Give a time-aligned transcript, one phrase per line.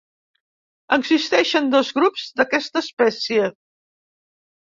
[0.95, 3.51] Existeixen dos grups d'aquesta espècie.